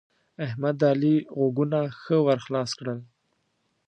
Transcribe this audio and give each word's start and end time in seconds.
احمد؛ 0.45 0.75
د 0.81 0.83
علي 0.93 1.15
غوږونه 1.37 1.79
ښه 2.01 2.17
ور 2.25 2.39
خلاص 2.45 2.71
کړل. 2.79 2.99